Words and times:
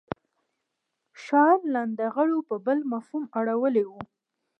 ښار 1.23 1.57
لنډه 1.73 2.05
غرو 2.15 2.39
پر 2.47 2.57
بل 2.65 2.79
مفهوم 2.91 3.23
اړولې 3.39 3.83
وه. 3.91 4.01